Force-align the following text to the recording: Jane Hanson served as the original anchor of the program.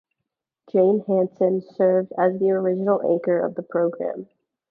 Jane 0.71 1.01
Hanson 1.05 1.61
served 1.61 2.11
as 2.17 2.39
the 2.39 2.49
original 2.49 3.03
anchor 3.05 3.37
of 3.39 3.53
the 3.53 3.61
program. 3.61 4.27